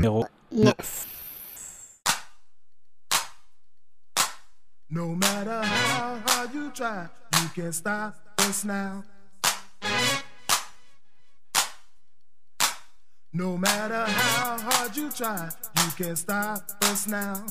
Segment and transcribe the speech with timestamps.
[0.00, 1.06] Numéro 9.
[4.90, 7.08] No matter how hard you try,
[7.40, 9.02] you can't stop us now.
[13.32, 17.46] No matter how hard you try, you can't stop us now.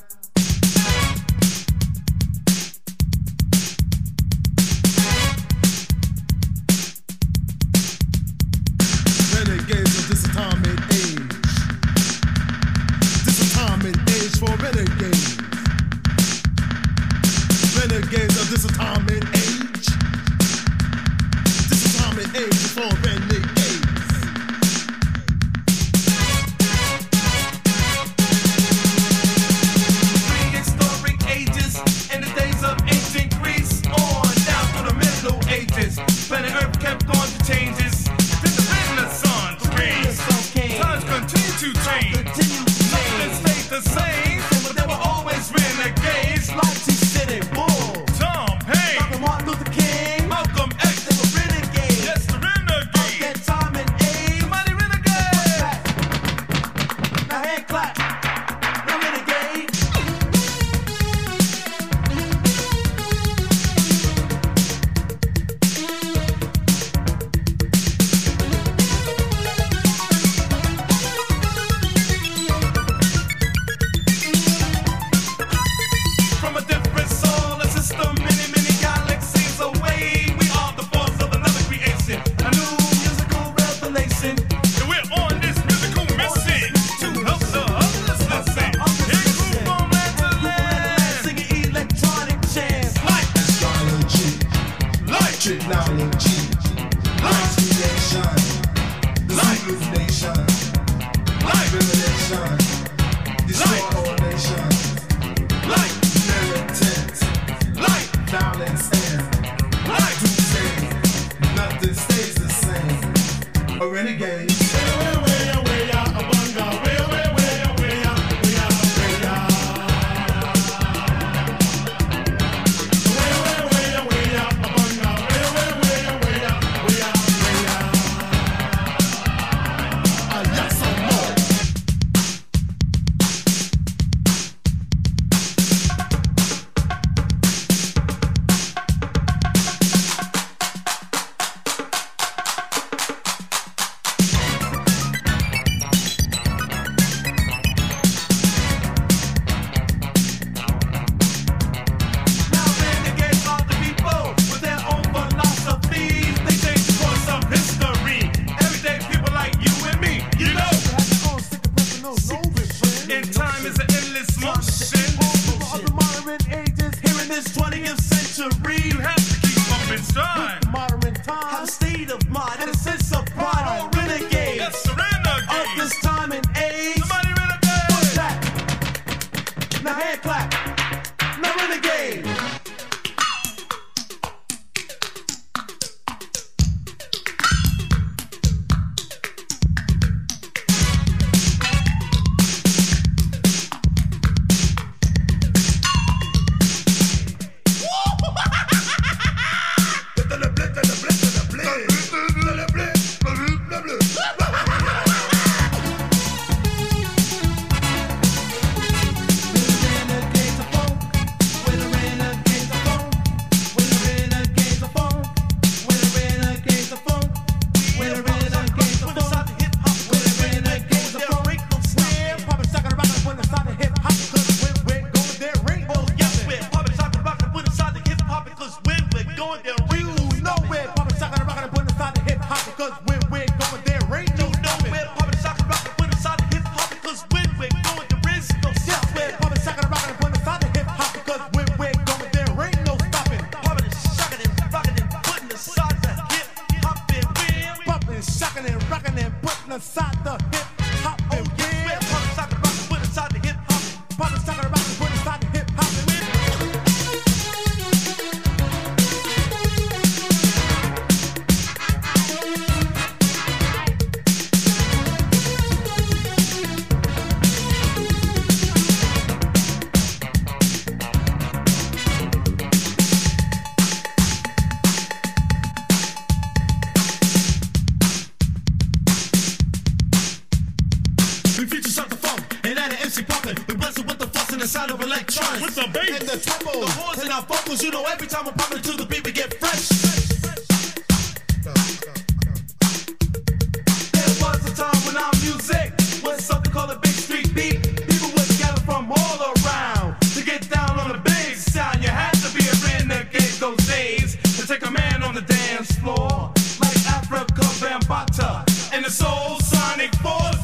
[303.99, 306.53] To take a man on the dance floor.
[306.79, 308.63] Like Africa Bambata
[308.93, 310.58] and the Soul Sonic Force.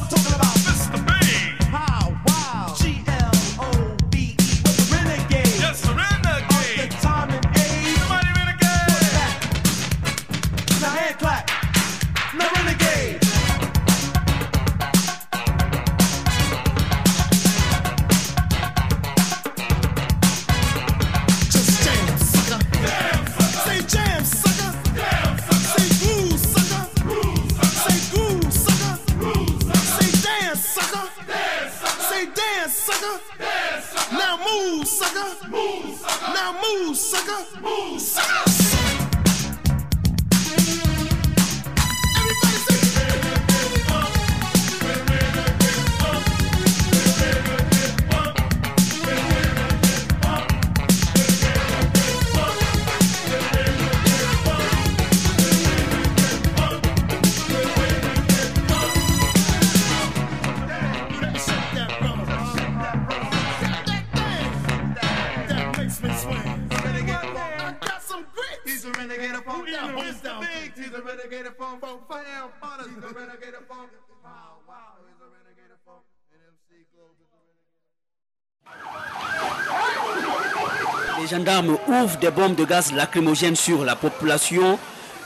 [82.20, 84.78] Des bombes de gaz lacrymogènes sur la population,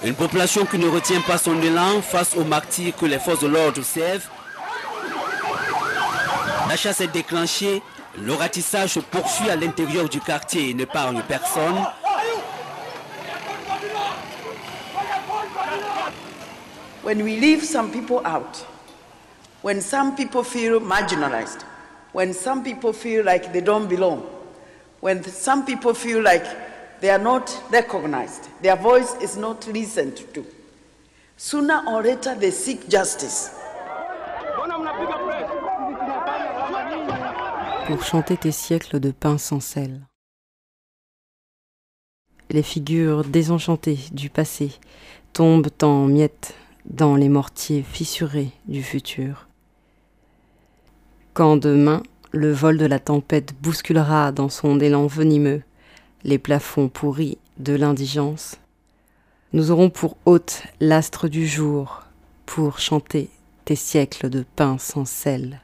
[0.05, 3.49] une population qui ne retient pas son élan face aux martyrs que les forces de
[3.49, 4.29] l'ordre servent.
[6.69, 7.82] La chasse est déclenchée,
[8.19, 11.77] le ratissage se poursuit à l'intérieur du quartier et n'épargne personne.
[17.03, 18.56] when we leave some people out,
[19.62, 21.62] when some people feel marginalized,
[22.12, 24.21] when some people feel like they don't belong,
[25.00, 26.44] when some people feel like
[27.00, 30.44] they are not recognized, their voice is not listened to,
[31.37, 33.50] sooner or later they seek justice.
[37.91, 40.00] pour chanter tes siècles de pain sans sel.
[42.50, 44.70] Les figures désenchantées du passé
[45.32, 46.55] tombent en miettes
[46.85, 49.49] dans les mortiers fissurés du futur.
[51.35, 55.62] Quand demain le vol de la tempête bousculera dans son élan venimeux
[56.25, 58.57] les plafonds pourris de l'indigence,
[59.53, 62.03] nous aurons pour hôte l'astre du jour
[62.47, 63.29] pour chanter
[63.65, 65.61] tes siècles de pain sans sel.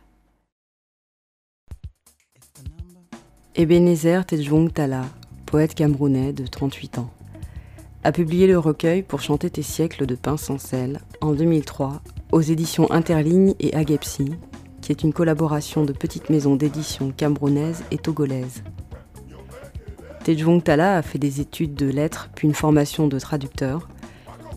[3.54, 5.06] Ebenezer Tejwong Tala,
[5.46, 7.10] poète camerounais de 38 ans,
[8.04, 12.40] a publié le recueil Pour chanter tes siècles de pain sans sel en 2003 aux
[12.40, 14.32] éditions Interligne et Agepsi,
[14.80, 18.62] qui est une collaboration de petites maisons d'édition camerounaises et togolaises.
[20.26, 23.88] Tejwong Tala a fait des études de lettres puis une formation de traducteur.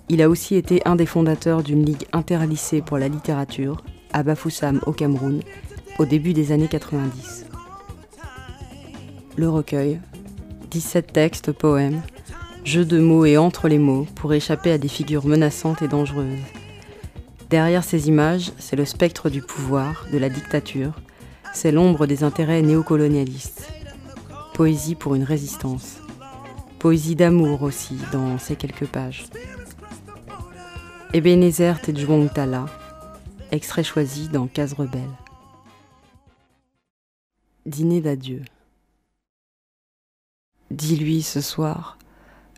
[0.09, 4.81] Il a aussi été un des fondateurs d'une ligue interlycée pour la littérature à Bafoussam
[4.87, 5.43] au Cameroun
[5.99, 7.45] au début des années 90
[9.37, 10.01] le recueil,
[10.71, 12.01] 17 textes, poèmes,
[12.65, 16.39] jeux de mots et entre les mots pour échapper à des figures menaçantes et dangereuses.
[17.51, 20.93] Derrière ces images, c'est le spectre du pouvoir, de la dictature,
[21.53, 23.78] c'est l'ombre des intérêts néocolonialistes.
[24.59, 26.01] Poésie pour une résistance.
[26.79, 29.23] Poésie d'amour aussi dans ces quelques pages.
[31.13, 32.65] Ebenezer Tejwong Tala,
[33.51, 35.15] extrait choisi dans Case Rebelle.
[37.65, 38.41] Dîner d'adieu.
[40.71, 41.97] Dis-lui ce soir,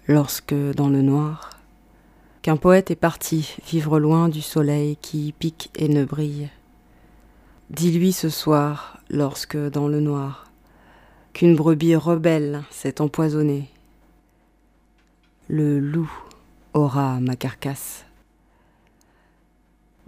[0.08, 1.52] lorsque dans le noir,
[2.42, 6.50] qu'un poète est parti vivre loin du soleil qui pique et ne brille.
[7.70, 10.51] Dis-lui ce soir, lorsque dans le noir,
[11.34, 13.70] qu'une brebis rebelle s'est empoisonnée.
[15.48, 16.12] Le loup
[16.74, 18.06] aura ma carcasse.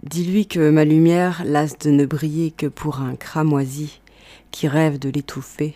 [0.02, 4.00] Dis-lui que ma lumière, lasse de ne briller que pour un cramoisi
[4.50, 5.74] qui rêve de l'étouffer,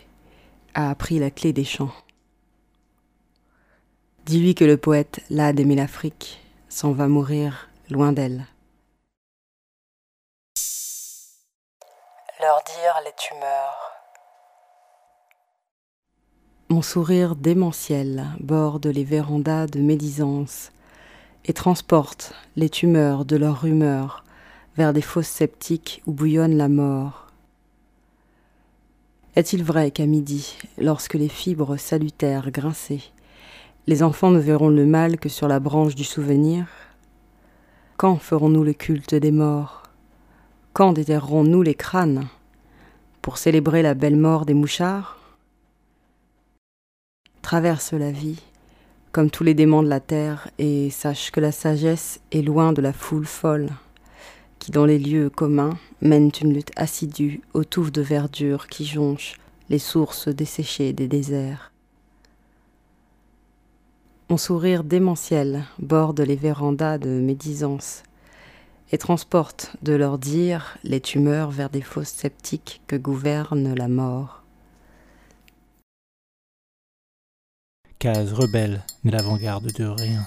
[0.74, 1.92] a appris la clé des champs.
[4.26, 8.46] Dis-lui que le poète, là d'aimer l'Afrique, s'en va mourir loin d'elle.
[12.40, 13.97] Leur dire les tumeurs.
[16.70, 20.70] Mon sourire démentiel borde les vérandas de médisance
[21.46, 24.22] et transporte les tumeurs de leur rumeur
[24.76, 27.28] vers des fosses sceptiques où bouillonne la mort.
[29.34, 33.12] Est-il vrai qu'à midi, lorsque les fibres salutaires grinçaient,
[33.86, 36.66] les enfants ne verront le mal que sur la branche du souvenir?
[37.96, 39.84] Quand ferons-nous le culte des morts?
[40.74, 42.28] Quand déterrerons-nous les crânes
[43.22, 45.17] Pour célébrer la belle mort des mouchards?
[47.48, 48.42] Traverse la vie,
[49.10, 52.82] comme tous les démons de la terre, et sache que la sagesse est loin de
[52.82, 53.70] la foule folle
[54.58, 59.40] qui dans les lieux communs mènent une lutte assidue aux touffes de verdure qui jonchent
[59.70, 61.72] les sources desséchées des déserts.
[64.28, 68.02] Mon sourire démentiel borde les vérandas de médisance
[68.92, 74.37] et transporte de leur dire les tumeurs vers des fosses sceptiques que gouverne la mort.
[77.98, 80.24] Case rebelle, mais l'avant-garde de rien.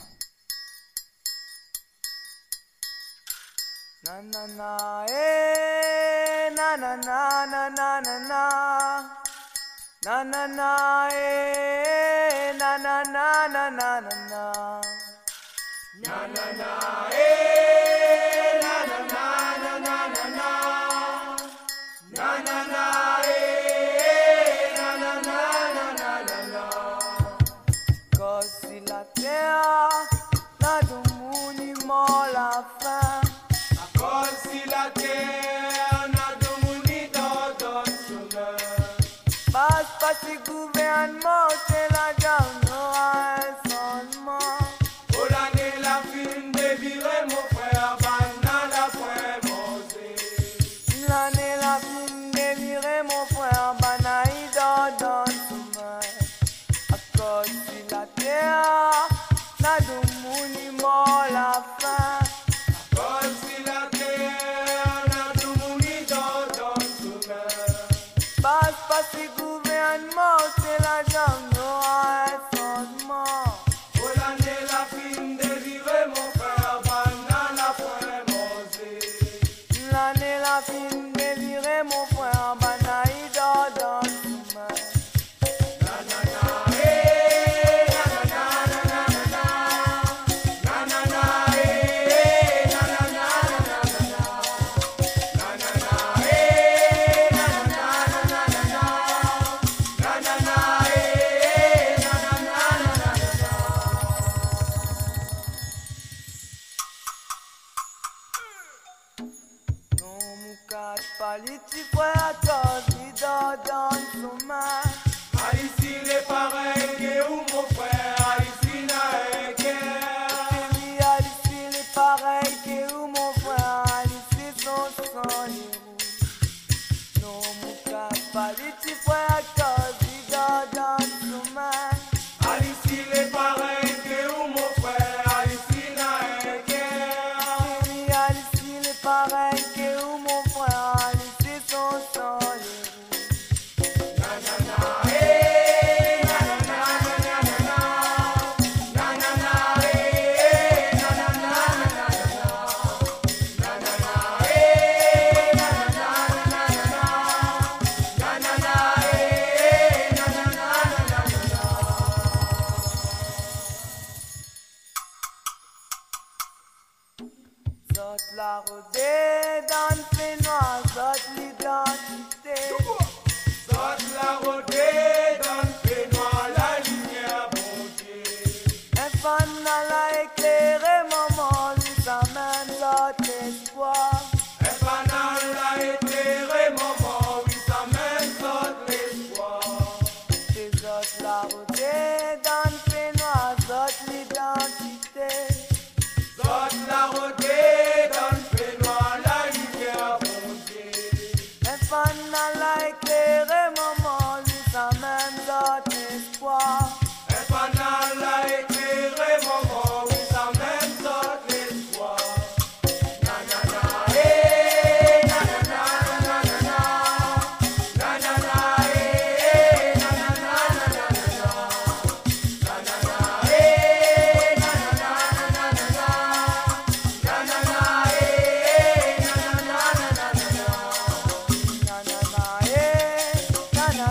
[17.13, 17.71] Eh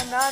[0.08, 0.29] na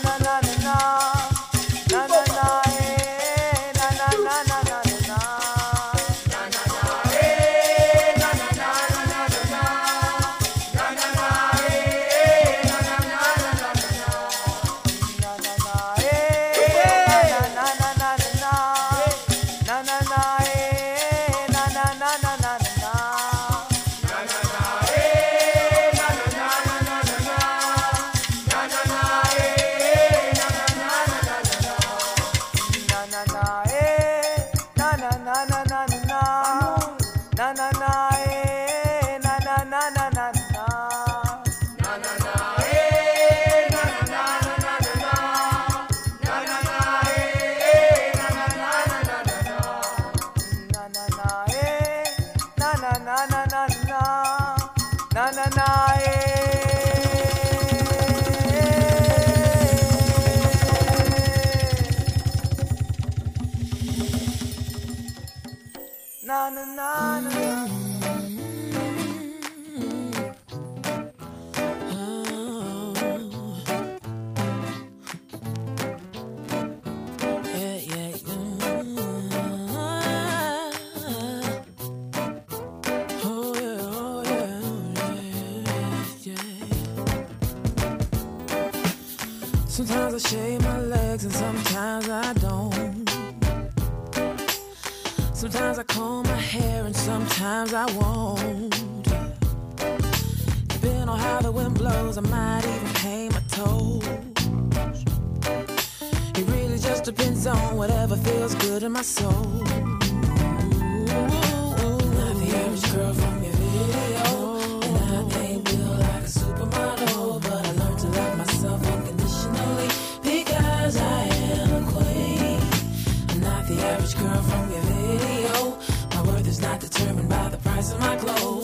[128.19, 128.57] glow.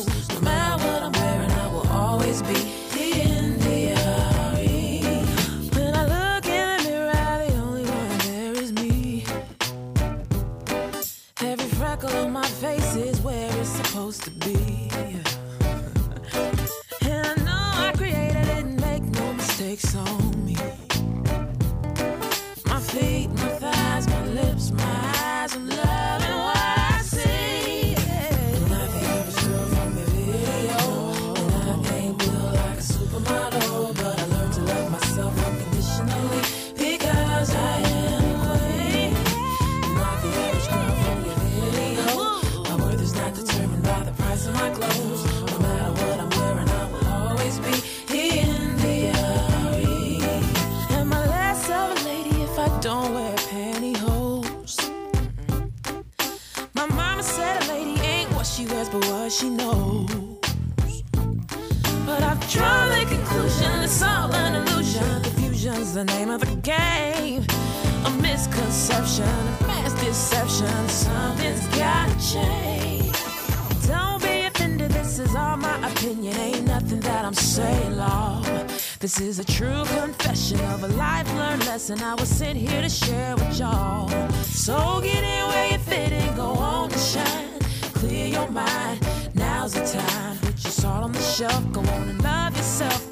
[79.16, 82.88] This is a true confession of a life learned lesson I was sent here to
[82.88, 84.08] share with y'all.
[84.42, 87.60] So get in where you fit and go on and shine.
[87.94, 90.36] Clear your mind, now's the time.
[90.38, 93.08] Put your salt on the shelf, go on and love yourself,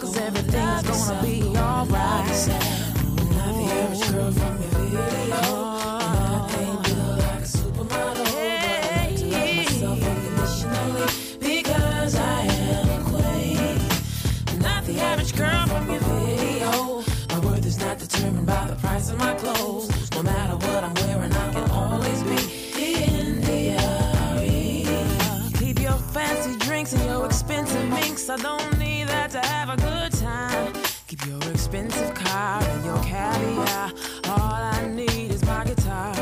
[31.73, 33.91] expensive car and your caviar.
[34.27, 36.15] All I need is my guitar.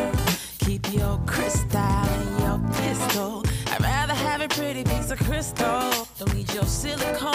[0.61, 3.43] Keep your crystal and your pistol.
[3.67, 6.07] I'd rather have a pretty piece of crystal.
[6.19, 7.30] Don't need your silicone.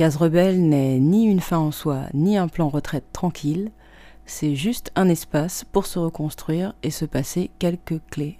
[0.00, 3.70] Case Rebelle n'est ni une fin en soi, ni un plan retraite tranquille,
[4.24, 8.38] c'est juste un espace pour se reconstruire et se passer quelques clés.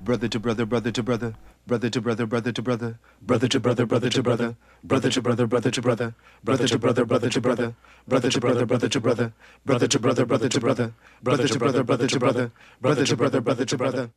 [0.00, 1.32] Brother to brother, brother to brother,
[1.66, 4.54] brother to brother, brother to brother, brother to brother, brother to brother,
[4.84, 7.74] brother to brother, brother to brother, brother to brother, brother to brother,
[8.06, 9.32] brother to brother, brother to brother,
[9.64, 10.92] brother to brother, brother to brother,
[11.24, 14.10] brother to brother, brother to brother, brother to brother, brother to brother.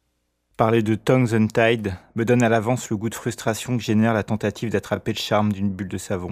[0.58, 4.24] Parler de Tongues Untied me donne à l'avance le goût de frustration que génère la
[4.24, 6.32] tentative d'attraper le charme d'une bulle de savon.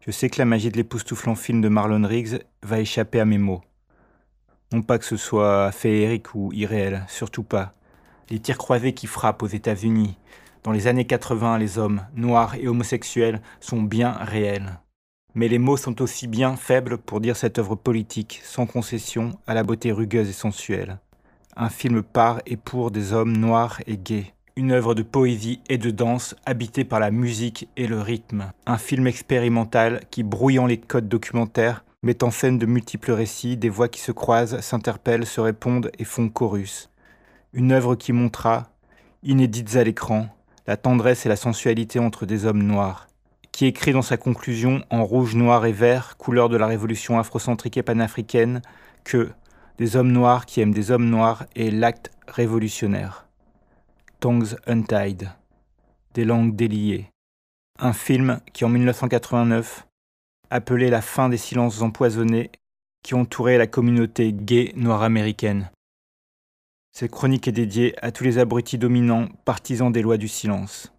[0.00, 3.36] Je sais que la magie de l'époustouflant film de Marlon Riggs va échapper à mes
[3.36, 3.60] mots.
[4.72, 7.74] Non pas que ce soit féerique ou irréel, surtout pas.
[8.30, 10.16] Les tirs croisés qui frappent aux États-Unis,
[10.62, 14.80] dans les années 80, les hommes, noirs et homosexuels, sont bien réels.
[15.34, 19.52] Mais les mots sont aussi bien faibles pour dire cette œuvre politique, sans concession, à
[19.52, 21.00] la beauté rugueuse et sensuelle
[21.56, 24.32] un film par et pour des hommes noirs et gays.
[24.56, 28.52] Une œuvre de poésie et de danse habitée par la musique et le rythme.
[28.66, 33.68] Un film expérimental qui, brouillant les codes documentaires, met en scène de multiples récits, des
[33.68, 36.90] voix qui se croisent, s'interpellent, se répondent et font chorus.
[37.52, 38.70] Une œuvre qui montra,
[39.22, 40.28] inédites à l'écran,
[40.66, 43.08] la tendresse et la sensualité entre des hommes noirs.
[43.52, 47.76] Qui écrit dans sa conclusion, en rouge, noir et vert, couleur de la révolution afrocentrique
[47.78, 48.60] et panafricaine,
[49.04, 49.30] que
[49.78, 53.26] des hommes noirs qui aiment des hommes noirs et l'acte révolutionnaire.
[54.20, 55.28] Tongues Untied.
[56.14, 57.10] Des langues déliées.
[57.78, 59.86] Un film qui en 1989
[60.50, 62.50] appelée la fin des silences empoisonnés
[63.02, 65.70] qui entouraient la communauté gay noire américaine.
[66.92, 70.95] Cette chronique est dédiée à tous les abrutis dominants, partisans des lois du silence.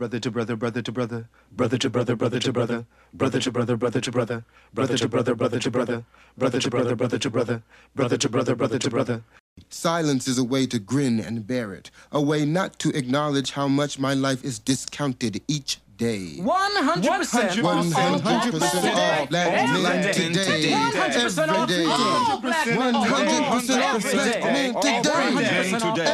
[0.00, 3.76] Brother to brother, brother to brother, brother to brother, brother to brother, brother to brother,
[3.76, 6.04] brother to brother, brother to brother, brother to brother,
[6.38, 7.62] brother to brother, brother to brother,
[7.94, 9.22] brother to brother, brother to brother.
[9.68, 13.68] Silence is a way to grin and bear it, a way not to acknowledge how
[13.68, 16.34] much my life is discounted each day.
[16.38, 17.60] 100% 100%
[18.96, 21.66] all black men all black men today, 100% all
[22.40, 22.66] black
[24.46, 24.72] men
[25.74, 26.10] today,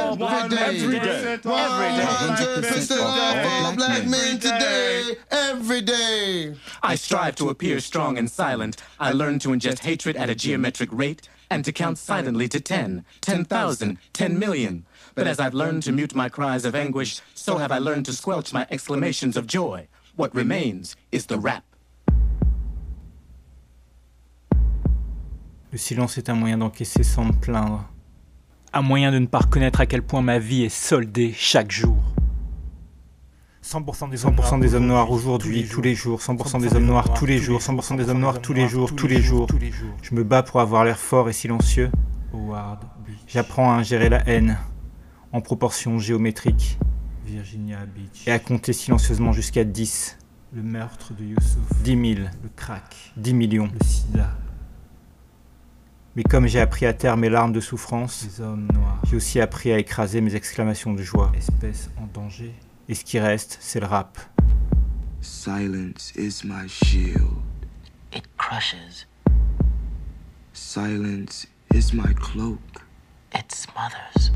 [0.66, 1.38] every day.
[1.42, 6.55] 100% of all black men today, every day.
[6.83, 8.83] I strive to appear strong and silent.
[8.99, 13.05] I learn to ingest hatred at a geometric rate and to count silently to 10,
[13.20, 14.86] 10,000, 10 million.
[15.16, 18.12] But as I've learned to mute my cries of anguish, so have I learned to
[18.12, 19.88] squelch my exclamations of joy.
[20.14, 21.64] What remains is the rap.
[25.72, 27.88] Le silence est un moyen d'encaisser sans me plaindre.
[28.74, 31.96] Un moyen de ne pas reconnaître à quel point ma vie est soldée chaque jour.
[33.64, 37.24] 100% des, 100% des hommes noirs aujourd'hui, tous les jours, 100% des hommes noirs tous
[37.24, 39.46] les jours, 100% des hommes noirs tous les jours, tous les jours.
[40.02, 41.90] Je me bats pour avoir l'air fort et silencieux.
[43.26, 44.59] J'apprends à ingérer la haine
[45.37, 46.79] en proportion géométrique
[47.27, 48.27] Virginia Beach.
[48.27, 50.16] et à compter silencieusement jusqu'à 10.
[50.55, 51.83] Le meurtre de Youssouf.
[51.83, 53.12] 10 000, Le crack.
[53.18, 53.68] 10 millions.
[53.79, 54.31] Le sida.
[56.14, 59.03] Mais comme j'ai appris à taire mes larmes de souffrance, Les hommes noirs.
[59.07, 61.31] j'ai aussi appris à écraser mes exclamations de joie.
[61.37, 62.55] Espèce en danger.
[62.88, 64.18] Et ce qui reste, c'est le rap.
[65.20, 67.42] Silence is my shield.
[68.14, 69.07] It crushes,
[70.55, 72.59] Silence is my cloak.
[73.35, 74.33] it smothers,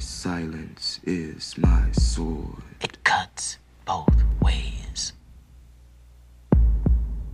[0.00, 2.62] Silence is my sword.
[2.80, 5.12] it cuts both ways.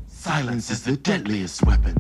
[0.09, 1.95] Silence is the deadliest weapon.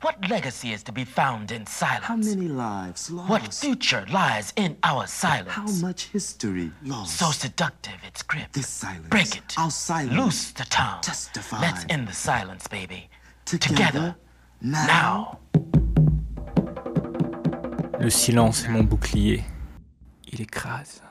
[0.00, 2.04] What legacy is to be found in silence?
[2.06, 3.28] How many lives lost?
[3.28, 5.50] What future lies in our silence?
[5.50, 7.18] How much history lost?
[7.18, 8.52] So seductive its grip.
[8.52, 9.08] this silence.
[9.08, 9.54] Break it.
[9.58, 10.16] Our silence.
[10.16, 11.02] Loose the tongue.
[11.02, 11.60] Testify.
[11.60, 13.10] Let's end the silence, baby.
[13.44, 14.00] Together.
[14.00, 14.16] Now.
[14.60, 15.38] Now.
[18.00, 19.44] Le silence est mon bouclier.
[20.32, 21.02] Il écrase.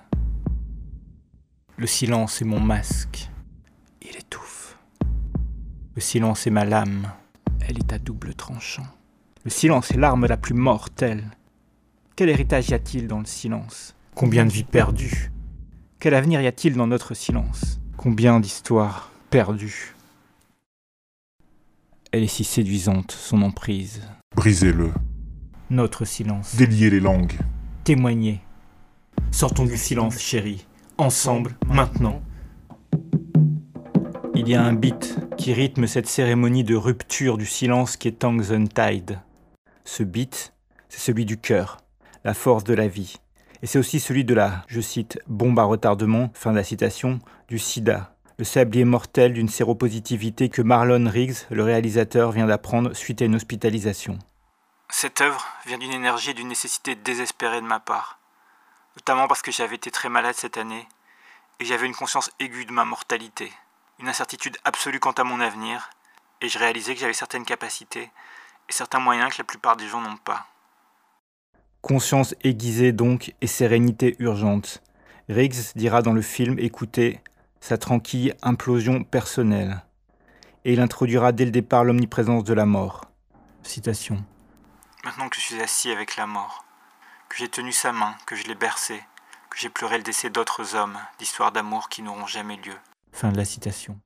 [1.78, 3.30] Le silence est mon masque.
[4.02, 4.78] Il étouffe.
[5.96, 7.10] Le silence est ma lame.
[7.62, 8.88] Elle est à double tranchant.
[9.46, 11.32] Le silence est l'arme la plus mortelle.
[12.18, 13.96] Quel héritage y a-t-il dans le silence?
[14.14, 15.32] Combien de vies perdues?
[16.00, 17.80] Quel avenir y a-t-il dans notre silence?
[17.96, 19.96] Combien d'histoires perdues?
[22.12, 24.02] Elle est si séduisante, son emprise.
[24.36, 24.92] Brisez-le.
[25.70, 26.56] Notre silence.
[26.56, 27.38] Déliez les langues.
[27.84, 28.42] témoigner.
[29.32, 30.66] Sortons du silence, chérie.
[30.98, 32.22] Ensemble, maintenant.
[34.36, 38.20] Il y a un beat qui rythme cette cérémonie de rupture du silence qui est
[38.20, 39.20] Tongues Tide.
[39.84, 40.54] Ce beat,
[40.90, 41.78] c'est celui du cœur,
[42.24, 43.18] la force de la vie.
[43.62, 47.20] Et c'est aussi celui de la, je cite, bombe à retardement, fin de la citation,
[47.48, 53.22] du sida, le sablier mortel d'une séropositivité que Marlon Riggs, le réalisateur, vient d'apprendre suite
[53.24, 54.20] à une hospitalisation.
[54.90, 58.20] Cette œuvre vient d'une énergie et d'une nécessité désespérée de ma part,
[58.96, 60.88] notamment parce que j'avais été très malade cette année
[61.60, 63.52] et j'avais une conscience aiguë de ma mortalité,
[64.00, 65.90] une incertitude absolue quant à mon avenir,
[66.42, 68.12] et je réalisais que j'avais certaines capacités
[68.70, 70.46] et certains moyens que la plupart des gens n'ont pas.
[71.82, 74.84] Conscience aiguisée donc et sérénité urgente.
[75.28, 77.20] Riggs dira dans le film écoutez
[77.60, 79.84] sa tranquille implosion personnelle.
[80.66, 83.06] Et il introduira dès le départ l'omniprésence de la mort.
[83.64, 84.24] Citation.
[85.04, 86.66] Maintenant que je suis assis avec la mort,
[87.30, 89.02] que j'ai tenu sa main, que je l'ai bercé,
[89.50, 92.76] que j'ai pleuré le décès d'autres hommes, d'histoires d'amour qui n'auront jamais lieu.
[93.12, 94.00] Fin de la citation.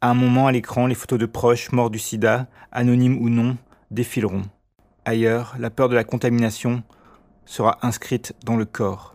[0.00, 3.56] À un moment à l'écran, les photos de proches morts du sida, anonymes ou non,
[3.90, 4.42] défileront.
[5.04, 6.82] Ailleurs, la peur de la contamination
[7.46, 9.14] sera inscrite dans le corps.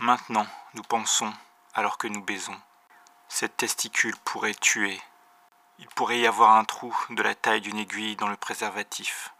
[0.00, 1.32] Maintenant, nous pensons,
[1.74, 2.56] alors que nous baisons.
[3.30, 4.98] Cette testicule pourrait tuer.
[5.78, 9.30] Il pourrait y avoir un trou de la taille d'une aiguille dans le préservatif.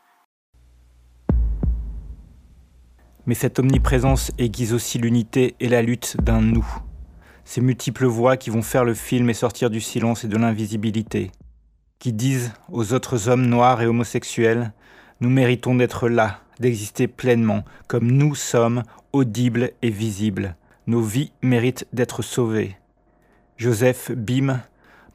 [3.27, 6.67] Mais cette omniprésence aiguise aussi l'unité et la lutte d'un nous.
[7.45, 11.33] Ces multiples voix qui vont faire le film et sortir du silence et de l'invisibilité.
[11.99, 14.73] Qui disent aux autres hommes noirs et homosexuels
[15.21, 20.57] Nous méritons d'être là, d'exister pleinement, comme nous sommes, audibles et visibles.
[20.87, 22.77] Nos vies méritent d'être sauvées.
[23.59, 24.61] Joseph Bim,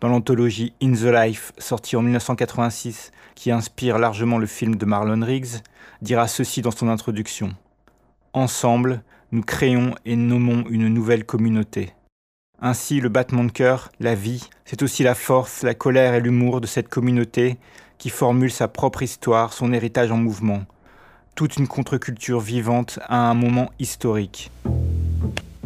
[0.02, 5.26] dans l'anthologie In the Life, sortie en 1986, qui inspire largement le film de Marlon
[5.26, 5.62] Riggs,
[6.02, 7.54] dira ceci dans son introduction.
[8.34, 9.02] Ensemble,
[9.32, 11.94] nous créons et nommons une nouvelle communauté.
[12.62, 16.60] Ainsi, le battement de cœur, la vie, c'est aussi la force, la colère et l'humour
[16.60, 17.58] de cette communauté
[17.98, 20.64] qui formule sa propre histoire, son héritage en mouvement.
[21.36, 24.52] Toute une contre-culture vivante à un moment historique.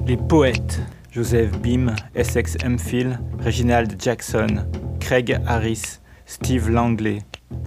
[0.06, 0.80] Les poètes
[1.12, 4.66] Joseph Beam, Essex Hemphill, Reginald Jackson,
[5.00, 7.20] Craig Harris, Steve Langley,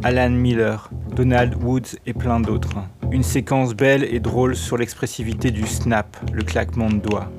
[0.02, 2.78] Alan Miller, Donald Woods et plein d'autres.
[3.10, 7.30] Une séquence belle et drôle sur l'expressivité du snap, le claquement de doigts.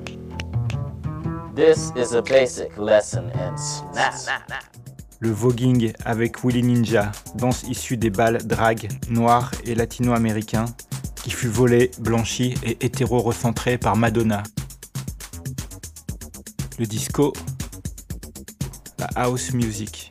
[1.54, 4.14] This is a basic lesson in snap.
[5.20, 10.66] Le voguing avec Willy Ninja, danse issue des balles drag noirs et latino-américains,
[11.14, 14.42] qui fut volé, blanchi et hétéro-recentré par Madonna.
[16.78, 17.34] Le disco,
[18.98, 20.10] la house music.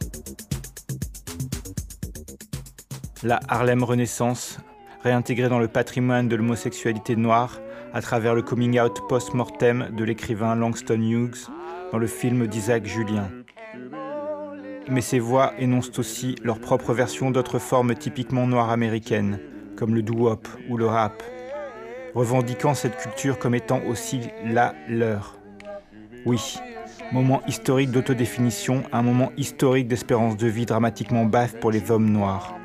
[3.24, 4.60] La Harlem Renaissance,
[5.04, 7.60] réintégrée dans le patrimoine de l'homosexualité noire
[7.94, 11.50] à travers le coming out post-mortem de l'écrivain Langston Hughes
[11.92, 13.30] dans le film d'Isaac Julien.
[14.88, 19.40] Mais ces voix énoncent aussi leur propre version d'autres formes typiquement noires américaines,
[19.76, 21.24] comme le doo-wop ou le rap,
[22.14, 25.41] revendiquant cette culture comme étant aussi la leur.
[26.26, 26.60] Oui,
[27.12, 32.56] moment historique d'autodéfinition, un moment historique d'espérance de vie dramatiquement basse pour les hommes noirs.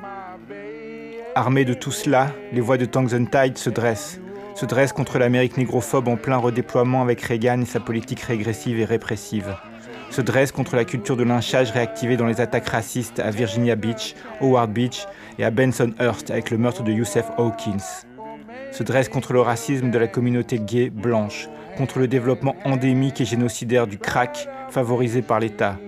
[1.34, 4.20] Armés de tout cela, les voix de Tide se dressent,
[4.54, 8.84] se dressent contre l'Amérique négrophobe en plein redéploiement avec Reagan et sa politique régressive et
[8.84, 9.56] répressive,
[10.10, 14.14] se dressent contre la culture de lynchage réactivée dans les attaques racistes à Virginia Beach,
[14.42, 15.06] Howard Beach
[15.38, 18.04] et à Bensonhurst avec le meurtre de Youssef Hawkins,
[18.70, 23.24] se dressent contre le racisme de la communauté gay blanche, contre le développement endémique et
[23.24, 25.78] génocidaire du crack favorisé par l'État,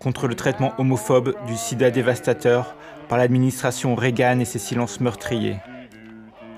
[0.00, 2.76] contre le traitement homophobe du sida dévastateur
[3.08, 5.56] par l'administration Reagan et ses silences meurtriers.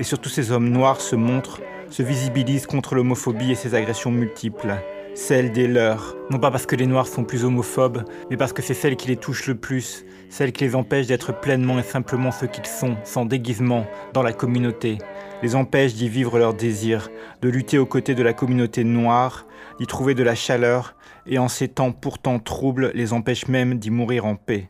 [0.01, 4.75] Et surtout ces hommes noirs se montrent, se visibilisent contre l'homophobie et ses agressions multiples,
[5.15, 8.63] celles des leurs, non pas parce que les noirs sont plus homophobes, mais parce que
[8.63, 12.31] c'est celles qui les touchent le plus, celles qui les empêchent d'être pleinement et simplement
[12.31, 14.99] ce qu'ils sont, sans déguisement, dans la communauté,
[15.43, 17.11] les empêchent d'y vivre leurs désirs,
[17.43, 19.47] de lutter aux côtés de la communauté noire,
[19.79, 20.95] d'y trouver de la chaleur,
[21.27, 24.69] et en ces temps pourtant troubles, les empêchent même d'y mourir en paix.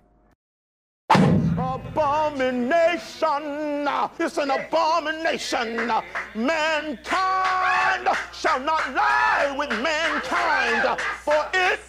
[1.58, 3.82] Abomination,
[4.20, 5.90] it's an abomination.
[6.36, 11.80] Mankind shall not lie with mankind, for it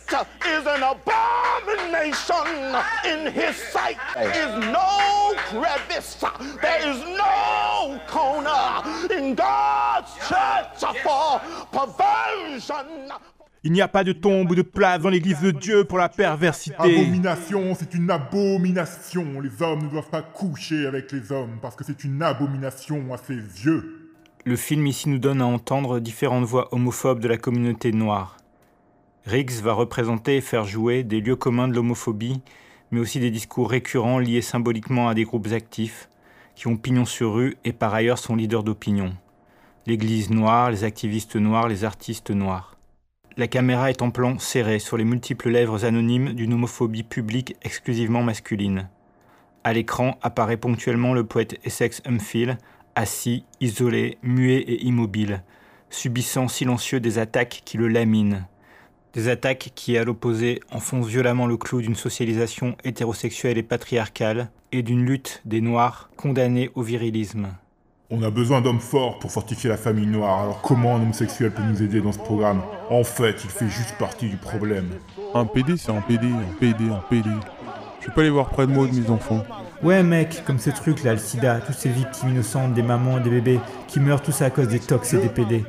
[0.47, 2.73] is an abomination
[3.05, 3.99] in his sight.
[4.17, 6.15] Is no crevice,
[6.61, 8.81] there is no corner
[9.13, 11.39] in God's church for
[11.71, 13.11] perversion.
[13.61, 16.07] Il n'y a pas de tombe ou de place dans l'église de Dieu pour la
[16.07, 16.77] perversité.
[16.79, 19.41] Abomination, c'est une abomination.
[19.41, 23.17] Les hommes ne doivent pas coucher avec les hommes parce que c'est une abomination à
[23.17, 24.11] ses yeux.
[24.45, 28.37] Le film ici nous donne à entendre différentes voix homophobes de la communauté noire.
[29.25, 32.39] Riggs va représenter et faire jouer des lieux communs de l'homophobie,
[32.91, 36.07] mais aussi des discours récurrents liés symboliquement à des groupes actifs,
[36.55, 39.13] qui ont pignon sur rue et par ailleurs sont leaders d'opinion.
[39.85, 42.78] L'église noire, les activistes noirs, les artistes noirs.
[43.39, 48.21] La caméra est en plan serré sur les multiples lèvres anonymes d'une homophobie publique exclusivement
[48.21, 48.89] masculine.
[49.63, 52.57] À l'écran apparaît ponctuellement le poète Essex Hemphill,
[52.95, 55.41] assis, isolé, muet et immobile,
[55.89, 58.41] subissant silencieux des attaques qui le laminent.
[59.13, 64.83] Des attaques qui, à l'opposé, enfoncent violemment le clou d'une socialisation hétérosexuelle et patriarcale et
[64.83, 67.47] d'une lutte des Noirs condamnés au virilisme.
[68.11, 71.61] On a besoin d'hommes forts pour fortifier la famille noire, alors comment un homosexuel peut
[71.61, 72.63] nous aider dans ce programme?
[72.89, 74.89] En fait, il fait juste partie du problème.
[75.35, 77.29] Un PD, c'est un PD, un PD, un PD.
[78.01, 79.43] Je vais pas les voir près de moi de mes enfants.
[79.83, 83.21] Ouais mec, comme ce truc là, le sida, toutes ces victimes innocentes, des mamans et
[83.21, 85.63] des bébés, qui meurent tous à cause des tox et des PD.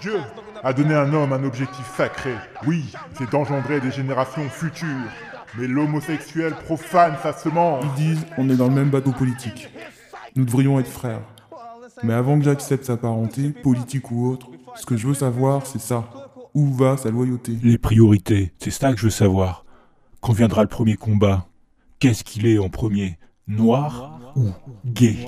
[0.00, 0.20] Dieu
[0.62, 2.34] a donné à un homme un objectif sacré.
[2.64, 5.10] Oui, c'est d'engendrer des générations futures.
[5.58, 7.84] Mais l'homosexuel profane sa semence.
[7.98, 9.68] Ils disent, on est dans le même bateau politique.
[10.36, 11.22] Nous devrions être frères.
[12.02, 15.80] Mais avant que j'accepte sa parenté, politique ou autre, ce que je veux savoir, c'est
[15.80, 16.08] ça.
[16.54, 17.58] Où va sa loyauté?
[17.62, 19.64] Les priorités, c'est ça que je veux savoir.
[20.20, 21.46] Quand viendra le premier combat?
[21.98, 23.18] Qu'est-ce qu'il est en premier?
[23.46, 24.50] Noir ou
[24.84, 25.26] gay?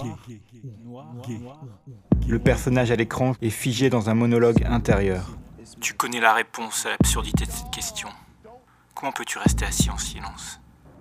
[2.26, 5.36] Le personnage à l'écran est figé dans un monologue intérieur.
[5.80, 8.08] Tu connais la réponse à l'absurdité de cette question.
[8.94, 10.60] Comment peux-tu rester assis en silence?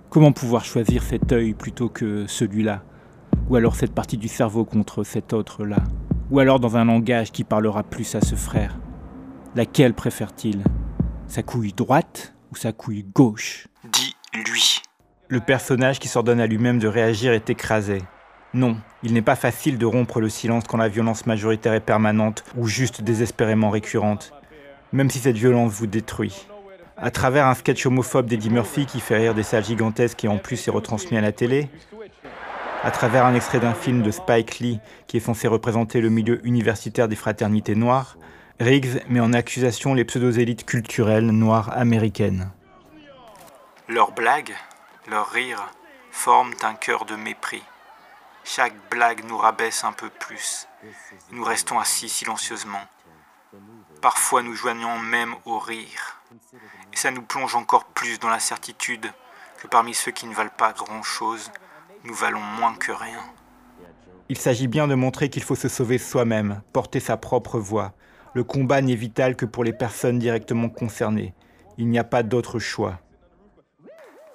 [0.09, 2.83] Comment pouvoir choisir cet œil plutôt que celui-là?
[3.49, 5.83] Ou alors cette partie du cerveau contre cet autre-là
[6.31, 8.77] Ou alors dans un langage qui parlera plus à ce frère
[9.55, 10.63] Laquelle préfère-t-il?
[11.27, 13.67] Sa couille droite ou sa couille gauche?
[13.91, 14.81] Dis-lui.
[15.29, 18.01] Le personnage qui s'ordonne à lui-même de réagir est écrasé.
[18.53, 22.43] Non, il n'est pas facile de rompre le silence quand la violence majoritaire est permanente
[22.55, 24.31] ou juste désespérément récurrente,
[24.93, 26.47] même si cette violence vous détruit.
[26.95, 30.37] À travers un sketch homophobe d'Eddie Murphy qui fait rire des salles gigantesques et en
[30.37, 31.69] plus est retransmis à la télé,
[32.87, 36.39] à travers un extrait d'un film de Spike Lee qui est censé représenter le milieu
[36.47, 38.15] universitaire des fraternités noires,
[38.61, 42.49] Riggs met en accusation les pseudo-élites culturelles noires américaines.
[43.89, 44.55] Leurs blagues,
[45.09, 45.67] leurs rires,
[46.11, 47.61] forment un cœur de mépris.
[48.45, 50.69] Chaque blague nous rabaisse un peu plus.
[51.31, 52.85] Nous restons assis silencieusement.
[54.01, 56.21] Parfois nous joignons même au rire.
[56.93, 59.11] Et ça nous plonge encore plus dans la certitude
[59.61, 61.51] que parmi ceux qui ne valent pas grand-chose,
[62.03, 63.19] nous valons moins que rien.
[64.29, 67.93] Il s'agit bien de montrer qu'il faut se sauver soi-même, porter sa propre voix.
[68.33, 71.33] Le combat n'est vital que pour les personnes directement concernées.
[71.77, 72.99] Il n'y a pas d'autre choix.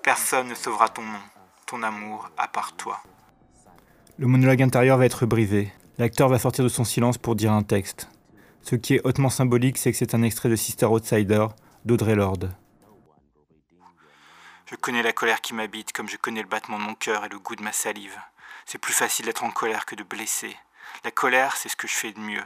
[0.02, 1.20] Personne ne sauvera ton nom,
[1.66, 2.98] ton amour, à part toi.
[4.18, 5.72] Le monologue intérieur va être brisé.
[5.98, 8.08] L'acteur va sortir de son silence pour dire un texte.
[8.62, 11.46] Ce qui est hautement symbolique, c'est que c'est un extrait de Sister Outsider
[11.84, 12.54] d'Audrey Lorde.
[14.72, 17.28] Je connais la colère qui m'habite comme je connais le battement de mon cœur et
[17.28, 18.18] le goût de ma salive.
[18.64, 20.56] C'est plus facile d'être en colère que de blesser.
[21.04, 22.44] La colère, c'est ce que je fais de mieux.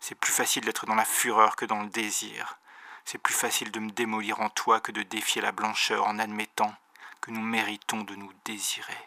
[0.00, 2.58] C'est plus facile d'être dans la fureur que dans le désir.
[3.04, 6.74] C'est plus facile de me démolir en toi que de défier la blancheur en admettant
[7.20, 8.98] que nous méritons de nous désirer.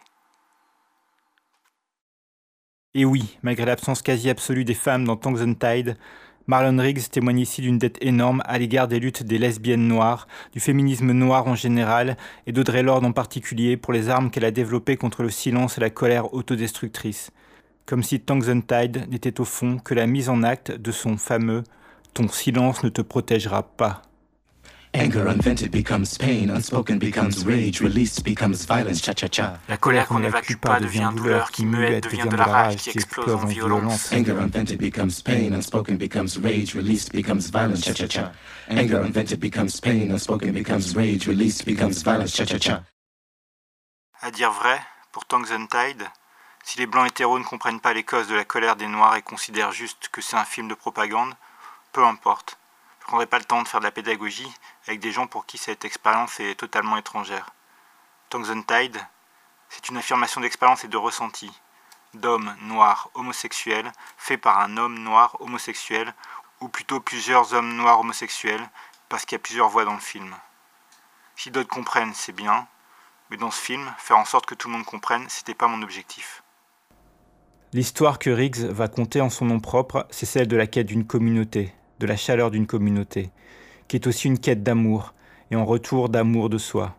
[2.93, 5.97] Et oui, malgré l'absence quasi absolue des femmes dans Tongues and Tide,
[6.47, 10.59] Marlon Riggs témoigne ici d'une dette énorme à l'égard des luttes des lesbiennes noires, du
[10.59, 14.95] féminisme noir en général et d'Audrey Lorde en particulier pour les armes qu'elle a développées
[14.95, 17.31] contre le silence et la colère autodestructrice.
[17.87, 21.17] Comme si Tongues and Tide n'était au fond que la mise en acte de son
[21.17, 21.63] fameux
[22.13, 24.03] Ton silence ne te protégera pas.
[24.97, 29.59] Anger unvented becomes pain, unspoken becomes rage, released becomes violence, cha-cha-cha.
[29.67, 33.35] La colère qu'on n'évacue pas devient douleur, qui muette devient de la rage, qui explose
[33.35, 34.13] en violence.
[34.13, 38.31] Anger unvented becomes pain, unspoken becomes rage, released becomes violence, cha-cha-cha.
[38.69, 42.81] Anger unvented becomes pain, unspoken becomes rage, released becomes violence, cha-cha-cha.
[44.21, 44.79] À dire vrai,
[45.11, 46.07] pour Tongues Tide,
[46.63, 49.21] si les blancs hétéros ne comprennent pas les causes de la colère des noirs et
[49.21, 51.33] considèrent juste que c'est un film de propagande,
[51.91, 52.57] peu importe.
[53.05, 54.51] Je prendrai pas le temps de faire de la pédagogie
[54.87, 57.51] avec des gens pour qui cette expérience est totalement étrangère.
[58.29, 58.97] Tongues and Tide,
[59.69, 61.51] c'est une affirmation d'expérience et de ressenti,
[62.15, 66.15] d'hommes noirs homosexuels fait par un homme noir homosexuel,
[66.61, 68.67] ou plutôt plusieurs hommes noirs homosexuels,
[69.07, 70.35] parce qu'il y a plusieurs voix dans le film.
[71.35, 72.67] Si d'autres comprennent, c'est bien,
[73.29, 75.83] mais dans ce film, faire en sorte que tout le monde comprenne, c'était pas mon
[75.83, 76.41] objectif.
[77.71, 81.05] L'histoire que Riggs va conter en son nom propre, c'est celle de la quête d'une
[81.05, 83.29] communauté, de la chaleur d'une communauté,
[83.87, 85.13] qui est aussi une quête d'amour,
[85.51, 86.95] et en retour d'amour de soi,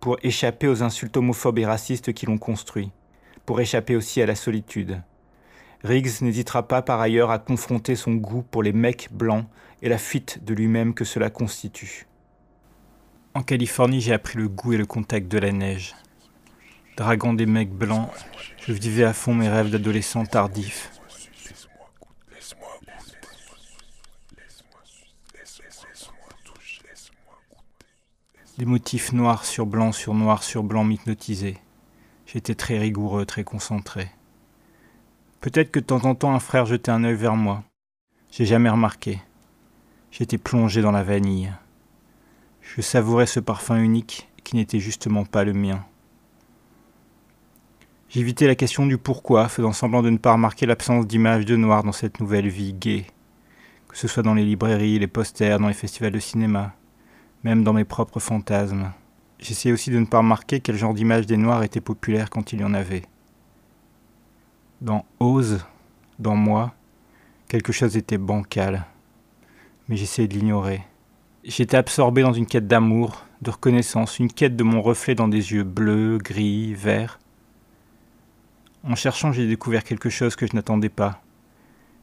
[0.00, 2.90] pour échapper aux insultes homophobes et racistes qui l'ont construit,
[3.46, 5.02] pour échapper aussi à la solitude.
[5.82, 9.46] Riggs n'hésitera pas par ailleurs à confronter son goût pour les mecs blancs
[9.82, 12.06] et la fuite de lui-même que cela constitue.
[13.34, 15.94] En Californie, j'ai appris le goût et le contact de la neige.
[16.96, 18.10] Draguant des mecs blancs,
[18.58, 20.99] je vivais à fond mes rêves d'adolescent tardif.
[28.60, 31.56] Des motifs noirs sur blanc sur noir sur blanc m'hypnotisaient.
[32.26, 34.10] J'étais très rigoureux, très concentré.
[35.40, 37.64] Peut-être que de temps en temps un frère jetait un œil vers moi.
[38.30, 39.18] J'ai jamais remarqué.
[40.10, 41.50] J'étais plongé dans la vanille.
[42.60, 45.82] Je savourais ce parfum unique qui n'était justement pas le mien.
[48.10, 51.82] J'évitais la question du pourquoi, faisant semblant de ne pas remarquer l'absence d'images de noir
[51.82, 53.06] dans cette nouvelle vie gaie,
[53.88, 56.74] que ce soit dans les librairies, les posters, dans les festivals de cinéma,
[57.44, 58.92] même dans mes propres fantasmes.
[59.38, 62.60] J'essayais aussi de ne pas remarquer quel genre d'image des noirs était populaire quand il
[62.60, 63.02] y en avait.
[64.80, 65.64] Dans Ose,
[66.18, 66.74] dans moi,
[67.48, 68.86] quelque chose était bancal,
[69.88, 70.82] mais j'essayais de l'ignorer.
[71.44, 75.52] J'étais absorbé dans une quête d'amour, de reconnaissance, une quête de mon reflet dans des
[75.52, 77.18] yeux bleus, gris, verts.
[78.84, 81.22] En cherchant, j'ai découvert quelque chose que je n'attendais pas.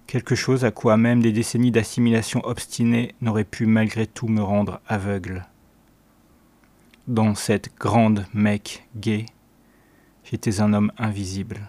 [0.08, 4.80] Quelque chose à quoi même des décennies d'assimilation obstinée n'auraient pu malgré tout me rendre
[4.88, 5.46] aveugle.
[7.10, 9.26] Dans cette grande mec gay,
[10.24, 11.60] j'étais un homme invisible.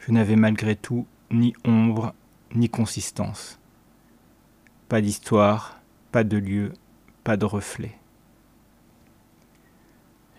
[0.00, 2.12] Je n'avais malgré tout ni ombre
[2.54, 3.58] ni consistance.
[4.90, 5.80] Pas d'histoire,
[6.12, 6.74] pas de lieu,
[7.24, 7.96] pas de reflet.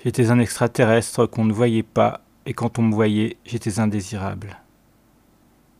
[0.03, 4.59] J'étais un extraterrestre qu'on ne voyait pas, et quand on me voyait, j'étais indésirable.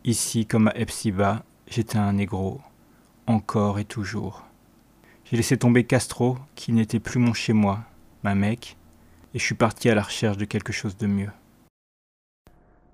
[0.06, 2.62] Ici comme à Epsiba, j'étais un négro,
[3.28, 4.46] encore et toujours.
[5.26, 7.82] J'ai laissé tomber Castro, qui n'était plus mon chez-moi,
[8.24, 8.78] ma mec,
[9.34, 11.32] et je suis parti à la recherche de quelque chose de mieux.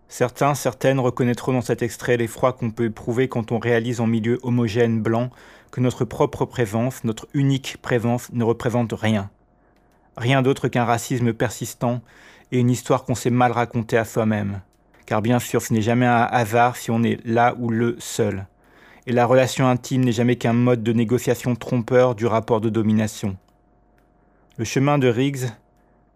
[0.08, 4.40] Certains, certaines reconnaîtront dans cet extrait l'effroi qu'on peut éprouver quand on réalise en milieu
[4.42, 5.30] homogène blanc
[5.70, 9.30] que notre propre présence, notre unique présence, ne représente rien.
[10.18, 12.02] Rien d'autre qu'un racisme persistant
[12.52, 14.62] et une histoire qu'on s'est mal racontée à soi-même.
[15.06, 18.48] Car bien sûr, ce n'est jamais un hasard si on est là ou le seul.
[19.08, 23.38] Et la relation intime n'est jamais qu'un mode de négociation trompeur du rapport de domination.
[24.58, 25.50] Le chemin de Riggs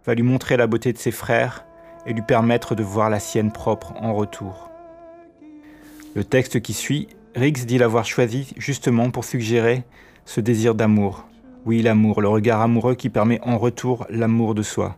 [0.05, 1.65] va lui montrer la beauté de ses frères
[2.05, 4.71] et lui permettre de voir la sienne propre en retour.
[6.15, 9.83] Le texte qui suit, Riggs dit l'avoir choisi justement pour suggérer
[10.25, 11.25] ce désir d'amour.
[11.65, 14.97] Oui, l'amour, le regard amoureux qui permet en retour l'amour de soi.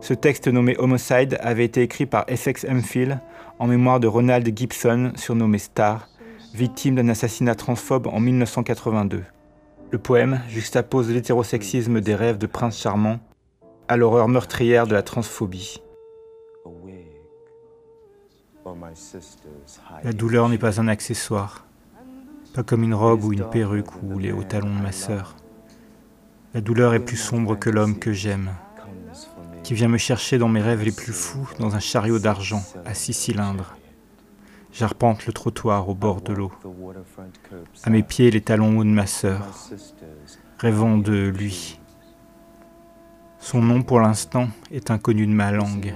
[0.00, 3.20] Ce texte nommé Homicide avait été écrit par Essex Hemphill
[3.58, 6.08] en mémoire de Ronald Gibson, surnommé Star,
[6.54, 9.24] victime d'un assassinat transphobe en 1982.
[9.90, 13.18] Le poème juxtapose l'hétérosexisme des rêves de prince charmant
[13.88, 15.80] à l'horreur meurtrière de la transphobie.
[20.02, 21.66] La douleur n'est pas un accessoire,
[22.52, 25.36] pas comme une robe ou une perruque ou les hauts talons de ma sœur.
[26.52, 28.50] La douleur est plus sombre que l'homme que j'aime,
[29.66, 32.94] qui vient me chercher dans mes rêves les plus fous dans un chariot d'argent à
[32.94, 33.74] six cylindres.
[34.72, 36.52] J'arpente le trottoir au bord de l'eau.
[37.82, 39.42] À mes pieds, les talons hauts de ma sœur,
[40.58, 41.80] rêvant de lui.
[43.40, 45.94] Son nom, pour l'instant, est inconnu de ma langue.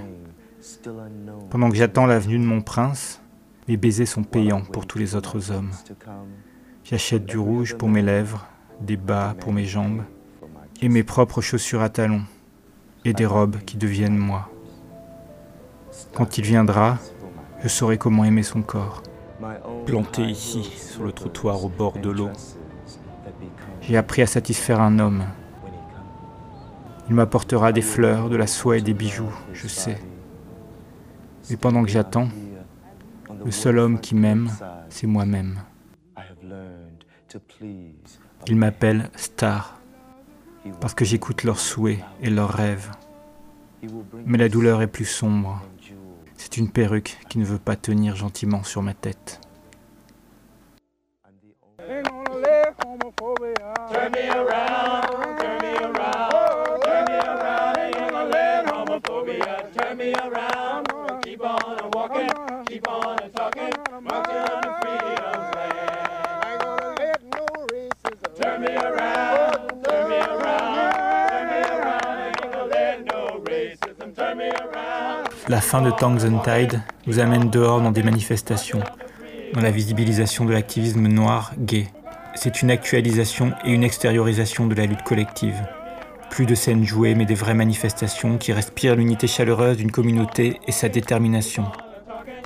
[1.49, 3.21] Pendant que j'attends la venue de mon prince,
[3.69, 5.71] mes baisers sont payants pour tous les autres hommes.
[6.83, 8.49] J'achète du rouge pour mes lèvres,
[8.81, 10.03] des bas pour mes jambes,
[10.81, 12.25] et mes propres chaussures à talons,
[13.05, 14.49] et des robes qui deviennent moi.
[16.13, 16.97] Quand il viendra,
[17.63, 19.03] je saurai comment aimer son corps.
[19.85, 22.29] Planté ici, sur le trottoir au bord de l'eau,
[23.81, 25.23] j'ai appris à satisfaire un homme.
[27.09, 29.99] Il m'apportera des fleurs, de la soie et des bijoux, je sais.
[31.49, 32.29] Mais pendant que j'attends,
[33.43, 34.49] le seul homme qui m'aime,
[34.89, 35.59] c'est moi-même.
[38.47, 39.80] Il m'appelle Star,
[40.79, 42.91] parce que j'écoute leurs souhaits et leurs rêves.
[44.25, 45.61] Mais la douleur est plus sombre.
[46.37, 49.41] C'est une perruque qui ne veut pas tenir gentiment sur ma tête.
[75.51, 76.41] La fin de Tanks and
[77.07, 78.79] nous amène dehors dans des manifestations,
[79.53, 81.89] dans la visibilisation de l'activisme noir gay.
[82.35, 85.61] C'est une actualisation et une extériorisation de la lutte collective.
[86.29, 90.71] Plus de scènes jouées, mais des vraies manifestations qui respirent l'unité chaleureuse d'une communauté et
[90.71, 91.65] sa détermination.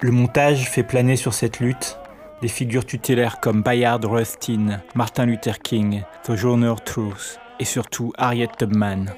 [0.02, 2.00] Le montage fait planer sur cette lutte
[2.42, 9.14] des figures tutélaires comme Bayard Rustin, Martin Luther King, Sojourner Truth et surtout Harriet Tubman.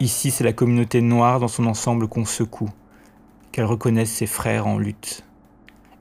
[0.00, 2.70] Ici, c'est la communauté noire dans son ensemble qu'on secoue,
[3.54, 5.24] qu'elle reconnaisse ses frères en lutte.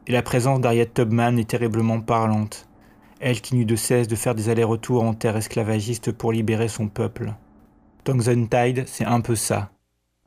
[0.07, 2.67] Et la présence d'Harriet Tubman est terriblement parlante
[3.23, 6.89] elle qui n'eut de cesse de faire des allers-retours en terre esclavagiste pour libérer son
[6.89, 7.33] peuple.
[8.03, 9.69] Tide, c'est un peu ça.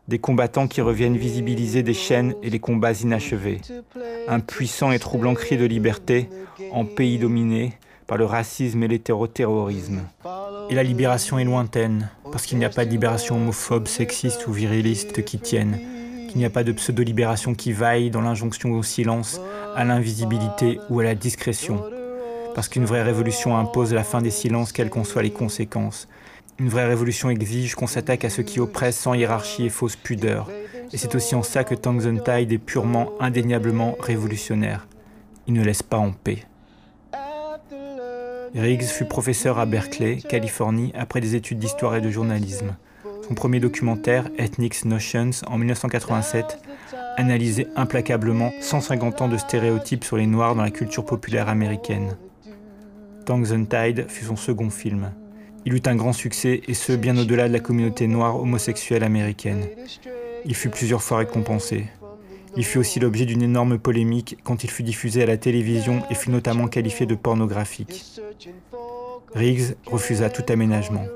[0.09, 3.61] Des combattants qui reviennent visibiliser des chaînes et les combats inachevés.
[4.29, 6.31] Un puissant et troublant cri de liberté
[6.72, 7.74] en pays dominé
[8.07, 10.01] par le racisme et l'hétéroterrorisme.
[10.70, 14.53] Et la libération est lointaine, parce qu'il n'y a pas de libération homophobe, sexiste ou
[14.53, 15.79] viriliste qui tienne,
[16.37, 19.41] qu'il n'y a pas de pseudo-libération qui vaille dans l'injonction au silence,
[19.74, 21.82] à l'invisibilité ou à la discrétion
[22.55, 26.09] parce qu'une vraie révolution impose la fin des silences, quelles qu'en soient les conséquences.
[26.59, 30.51] Une vraie révolution exige qu'on s'attaque à ceux qui oppressent sans hiérarchie et fausse pudeur.
[30.91, 34.89] Et c'est aussi en ça que Tangson Tide est purement, indéniablement révolutionnaire.
[35.47, 36.45] Il ne laisse pas en paix.
[38.55, 42.74] Riggs fut professeur à Berkeley, Californie, après des études d'histoire et de journalisme.
[43.27, 46.61] Son premier documentaire, Ethnic Notions, en 1987,
[47.16, 52.16] analysait implacablement 150 ans de stéréotypes sur les Noirs dans la culture populaire américaine.
[53.24, 55.11] Tongues and Tide fut son second film.
[55.64, 59.66] Il eut un grand succès, et ce, bien au-delà de la communauté noire homosexuelle américaine.
[60.45, 61.87] Il fut plusieurs fois récompensé.
[62.57, 66.14] Il fut aussi l'objet d'une énorme polémique quand il fut diffusé à la télévision et
[66.14, 68.05] fut notamment qualifié de pornographique.
[69.35, 71.07] Riggs refusa tout aménagement.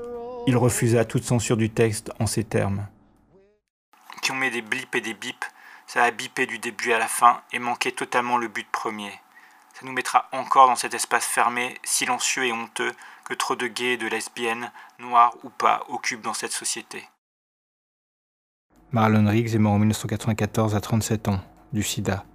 [0.47, 2.87] Il refusa toute censure du texte en ces termes.
[4.21, 5.45] Qui ont mis des blips et des bips,
[5.87, 9.11] ça a bipé du début à la fin et manqué totalement le but premier
[9.81, 12.91] ça nous mettra encore dans cet espace fermé, silencieux et honteux
[13.25, 17.03] que trop de gays et de lesbiennes, noirs ou pas, occupent dans cette société.
[18.91, 21.39] Marlon Riggs est mort en 1994 à 37 ans,
[21.71, 22.25] du sida.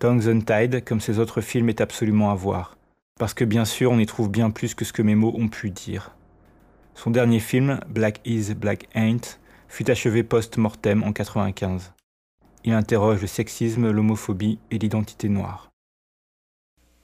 [0.00, 2.76] Tongues Tide, comme ses autres films, est absolument à voir.
[3.18, 5.48] parce que bien sûr on y trouve bien plus que ce que mes mots ont
[5.48, 6.16] pu dire.
[6.94, 9.38] Son dernier film, Black Is, Black Ain't,
[9.68, 11.92] fut achevé post-mortem en 95.
[12.64, 15.70] Il interroge le sexisme, l'homophobie et l'identité noire.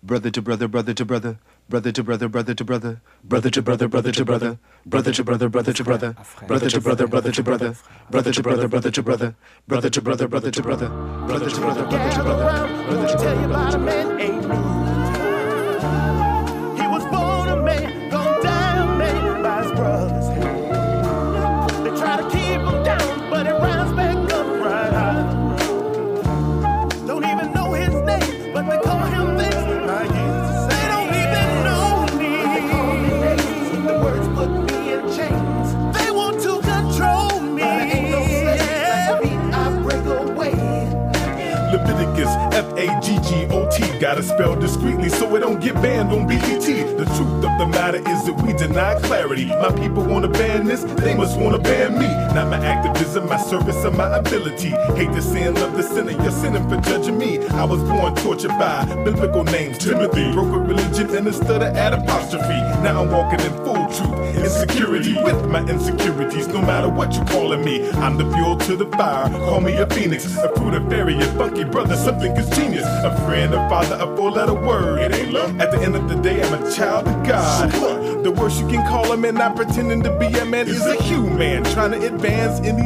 [0.03, 1.37] Brother to brother, brother to brother,
[1.69, 5.49] brother to brother, brother to brother, brother to brother, brother to brother, brother to brother,
[5.49, 6.09] brother to brother,
[6.49, 7.75] brother to brother, brother to brother,
[8.09, 9.35] brother to brother, brother to brother,
[9.67, 10.89] brother to brother, brother to brother,
[11.27, 14.36] brother to brother, brother to brother.
[44.07, 46.39] Gotta spell discreetly so it don't get banned on BET.
[46.61, 49.47] The truth of the matter is that we deny clarity.
[49.47, 52.07] My people wanna ban this, they must wanna ban me.
[52.33, 52.65] Not my
[52.97, 54.71] activism, my service, or my ability.
[54.97, 57.47] Hate the sin, of the sinner, you're sinning for judging me.
[57.49, 59.79] I was born tortured by biblical names.
[59.79, 62.61] Timothy broke with religion and a stutter at apostrophe.
[62.83, 66.49] Now I'm walking in full truth, insecurity with my insecurities.
[66.49, 69.29] No matter what you calling me, I'm the fuel to the fire.
[69.31, 72.87] Call me a phoenix, a fruit of fairy, a funky brother, something is genius.
[72.87, 75.01] A friend, a father, a four-letter word.
[75.01, 75.61] It ain't love.
[75.61, 78.25] At the end of the day, I'm a child of God.
[78.25, 81.01] The worst you can call a man, not pretending to be a man, is a
[81.03, 82.86] human trying to advance in these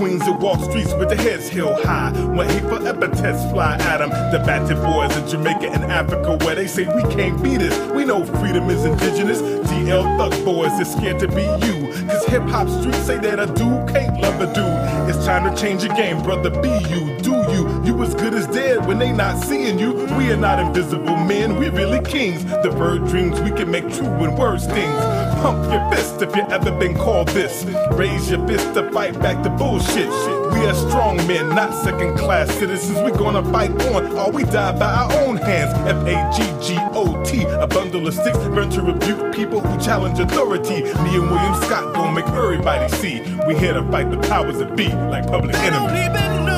[0.00, 2.10] queens that walk streets with their heads held high.
[2.34, 4.08] When hateful epithets fly at them.
[4.32, 7.76] The battered boys in Jamaica and Africa where they say we can't beat this.
[7.92, 9.42] We know freedom is indigenous.
[9.42, 11.92] DL thug boys is scared to be you.
[12.08, 15.14] Cause hip hop streets say that a dude can't love a dude.
[15.14, 16.48] It's time to change the game, brother.
[16.48, 17.84] Be you, do you.
[17.84, 19.92] You as good as dead when they not seeing you.
[20.16, 22.42] We are not invisible men, we really kings.
[22.44, 25.09] The bird dreams we can make true when words stings.
[25.40, 27.64] Pump your fist if you ever been called this.
[27.92, 30.10] Raise your fist to fight back the bullshit.
[30.52, 32.98] We are strong men, not second class citizens.
[33.00, 35.72] we gonna fight on, or we die by our own hands.
[35.88, 39.82] F A G G O T, a bundle of sticks, meant to rebuke people who
[39.82, 40.82] challenge authority.
[40.82, 43.20] Me and William Scott gon' make everybody see.
[43.46, 46.49] We here to fight the powers that be, like public enemy.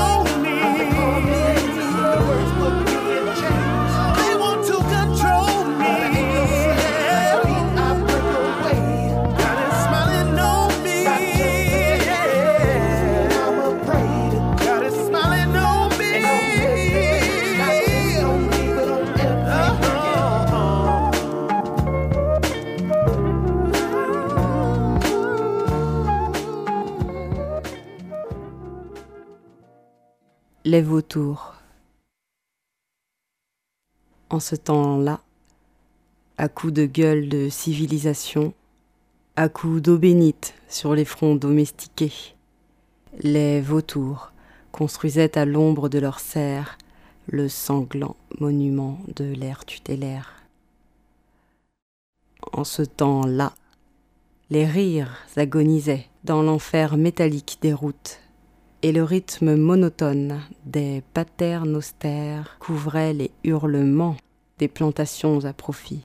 [30.72, 31.52] Les vautours.
[34.30, 35.20] En ce temps-là,
[36.38, 38.54] à coups de gueule de civilisation,
[39.36, 42.14] à coups d'eau bénite sur les fronts domestiqués,
[43.18, 44.32] les vautours
[44.70, 46.78] construisaient à l'ombre de leurs serres
[47.26, 50.42] le sanglant monument de l'ère tutélaire.
[52.54, 53.52] En ce temps-là,
[54.48, 58.22] les rires agonisaient dans l'enfer métallique des routes,
[58.82, 64.16] et le rythme monotone des paternes austères couvrait les hurlements
[64.58, 66.04] des plantations à profit.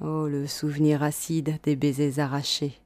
[0.00, 2.80] Oh, le souvenir acide des baisers arrachés,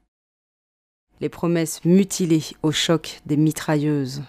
[1.19, 4.23] les promesses mutilées au choc des mitrailleuses,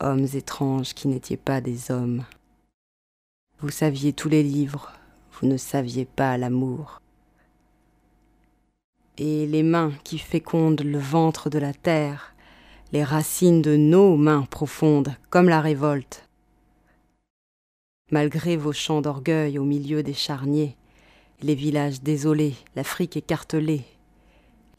[0.00, 2.24] hommes étranges qui n'étaient pas des hommes.
[3.60, 4.92] Vous saviez tous les livres,
[5.32, 7.00] vous ne saviez pas l'amour.
[9.16, 12.34] Et les mains qui fécondent le ventre de la terre,
[12.92, 16.28] les racines de nos mains profondes, comme la révolte.
[18.10, 20.76] Malgré vos chants d'orgueil au milieu des charniers,
[21.42, 23.84] les villages désolés, l'Afrique écartelée,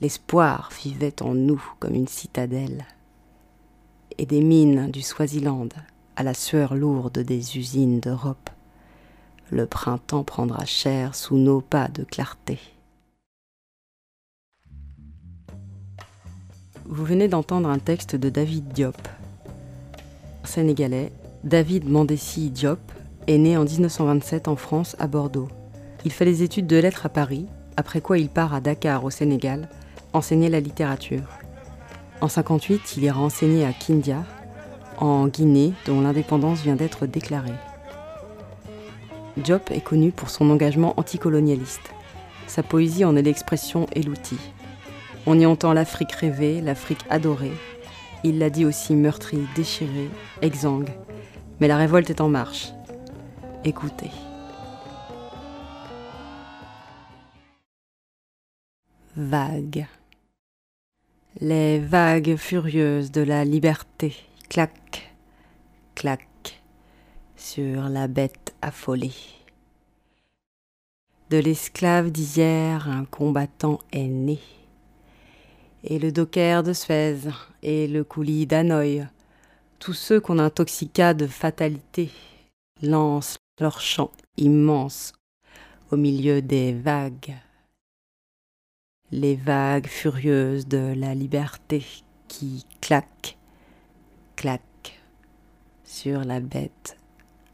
[0.01, 2.86] l'espoir vivait en nous comme une citadelle.
[4.17, 5.69] Et des mines du Swaziland
[6.15, 8.49] à la sueur lourde des usines d'Europe,
[9.49, 12.59] le printemps prendra chair sous nos pas de clarté.
[16.88, 18.95] Vous venez d'entendre un texte de David Diop.
[20.43, 21.11] Sénégalais,
[21.43, 22.79] David Mandessi Diop
[23.25, 25.47] est né en 1927 en France à Bordeaux.
[26.05, 29.09] Il fait des études de lettres à Paris, après quoi il part à Dakar au
[29.09, 29.67] Sénégal,
[30.13, 31.23] enseigner la littérature.
[32.21, 34.23] En 58, il ira enseigner à Kindia,
[34.99, 37.49] en Guinée, dont l'indépendance vient d'être déclarée.
[39.38, 41.89] Diop est connu pour son engagement anticolonialiste.
[42.45, 44.38] Sa poésie en est l'expression et l'outil.
[45.28, 47.53] On y entend l'Afrique rêvée, l'Afrique adorée.
[48.23, 50.09] Il l'a dit aussi meurtrie, déchirée,
[50.41, 50.91] exsangue.
[51.59, 52.73] Mais la révolte est en marche.
[53.63, 54.11] Écoutez.
[59.15, 59.88] Vagues.
[61.41, 64.15] Les vagues furieuses de la liberté
[64.49, 65.15] clac,
[65.95, 66.61] clac,
[67.36, 69.13] sur la bête affolée.
[71.30, 74.39] De l'esclave d'hier, un combattant est né.
[75.88, 77.19] Et le docker de Suez,
[77.61, 79.05] et le coulis d'Hanoï,
[79.77, 82.09] tous ceux qu'on intoxiqua de fatalité,
[82.81, 85.13] lancent leur chant immense
[85.91, 87.36] au milieu des vagues.
[89.11, 91.86] Les vagues furieuses de la liberté
[92.27, 93.38] qui claquent,
[94.36, 94.99] claquent
[95.83, 96.97] sur la bête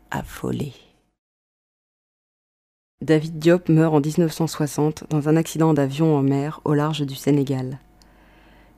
[0.09, 0.73] affolée.
[3.01, 7.77] David Diop meurt en 1960 dans un accident d'avion en mer au large du Sénégal.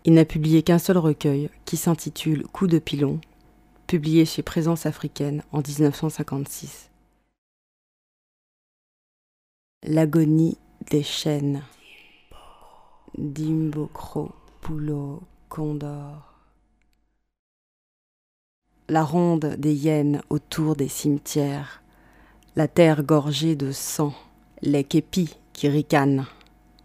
[0.06, 3.22] Il n'a publié qu'un seul recueil qui s'intitule Coup de pilon,
[3.88, 6.90] publié chez Présence africaine en 1956.
[9.84, 10.58] L'agonie
[10.92, 11.64] des chênes.
[13.18, 16.34] Dimbokro, Poulo, Condor.
[18.90, 21.82] La ronde des hyènes autour des cimetières,
[22.58, 24.14] la terre gorgée de sang,
[24.62, 26.26] les képis qui ricanent,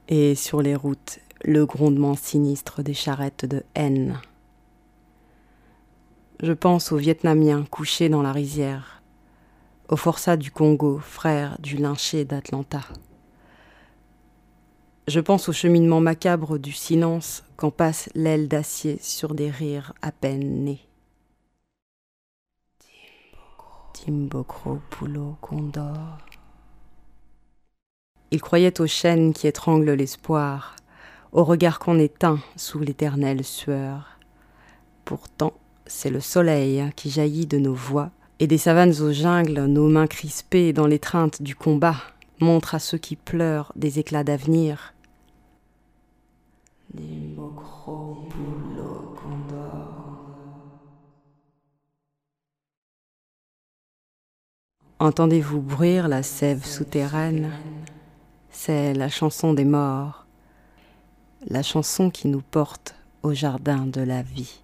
[0.06, 4.20] et sur les routes, le grondement sinistre des charrettes de haine.
[6.41, 9.03] Je pense aux Vietnamiens couchés dans la rizière,
[9.89, 12.82] aux forçats du Congo, frères du lynché d'Atlanta.
[15.09, 20.12] Je pense au cheminement macabre du silence quand passe l'aile d'acier sur des rires à
[20.12, 20.80] peine nés.
[23.95, 26.18] Timbokro, Poulo, Condor.
[28.30, 30.76] Il croyait aux chaînes qui étranglent l'espoir,
[31.33, 34.18] au regard qu'on éteint sous l'éternelle sueur.
[35.05, 35.53] Pourtant,
[35.87, 38.11] c'est le soleil qui jaillit de nos voix,
[38.41, 41.97] et des savanes aux jungles, nos mains crispées dans l'étreinte du combat,
[42.41, 44.95] montrent à ceux qui pleurent des éclats d'avenir.
[55.01, 57.53] Entendez-vous bruire la sève souterraine?
[58.51, 60.17] C'est la chanson des morts,
[61.47, 64.59] la chanson qui nous porte au jardin de la vie.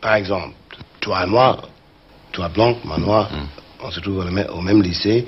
[0.00, 0.54] Par exemple,
[1.00, 1.62] toi et moi,
[2.32, 3.30] toi blanc, moi noir,
[3.82, 5.26] on se trouve au même, lycée,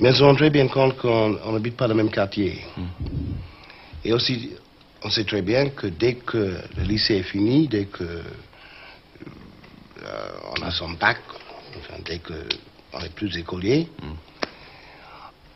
[0.00, 2.64] mais on se rend très bien compte qu'on on n'habite pas le même quartier.
[4.04, 4.50] Et aussi,
[5.02, 8.22] on sait très bien que dès que le lycée est fini, dès que euh,
[10.56, 11.18] on a son bac,
[11.78, 13.88] enfin, dès qu'on est plus écolier,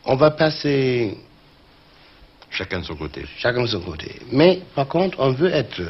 [0.05, 1.17] on va passer
[2.51, 3.25] Chacun de son côté.
[3.37, 4.19] chacun de son côté.
[4.31, 5.81] Mais par contre, on veut être.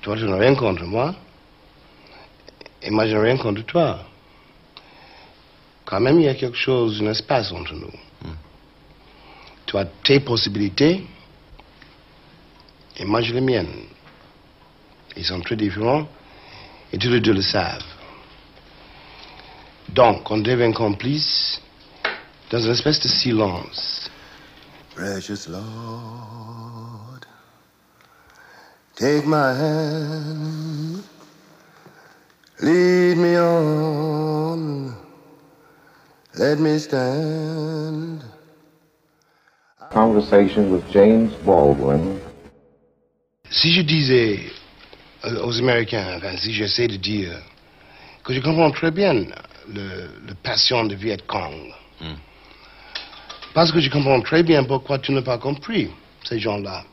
[0.00, 1.14] Toi, je n'ai rien contre moi.
[2.82, 4.04] Et moi, je n'ai rien contre toi.
[5.84, 7.92] Quand même, il y a quelque chose, un espace entre nous.
[9.66, 11.04] Tu as tes possibilités.
[12.96, 13.86] Et moi, j'ai les miennes.
[15.16, 16.06] Ils sont très différents.
[16.92, 17.82] Et tous les deux le savent.
[19.88, 21.60] Donc, on devient complice
[22.50, 24.03] dans une espèce de silence.
[24.94, 27.26] Precious Lord,
[28.94, 31.02] take my hand,
[32.60, 34.94] lead me on,
[36.38, 38.22] let me stand.
[39.90, 42.20] Conversation with James Baldwin.
[43.50, 44.38] Si je disais
[45.24, 47.36] euh, aux Américains, enfin, si j'essaie de dire
[48.22, 52.14] que je comprends très bien le, le passion de Viet Cong, hmm.
[53.54, 55.88] Parce que je comprends très bien pourquoi tu n'as pas compris
[56.24, 56.84] ces gens-là.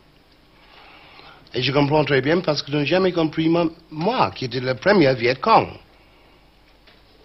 [1.53, 3.49] Et je comprends très bien parce que tu n'as jamais compris
[3.89, 5.67] moi, qui étais le premier Viet Cong.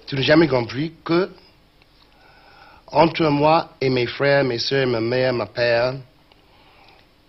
[0.06, 1.30] Tu n'as jamais compris que
[2.88, 5.94] entre moi et mes frères, mes soeurs, ma mère, ma père,